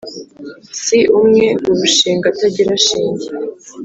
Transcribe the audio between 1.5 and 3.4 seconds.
urushinga atagira shinge